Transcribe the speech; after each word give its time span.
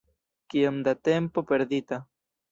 Kiom 0.53 0.79
da 0.87 0.93
tempo 1.09 1.43
perdita! 1.51 2.01